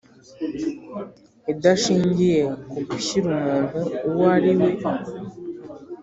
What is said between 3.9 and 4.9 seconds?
uwo ariwe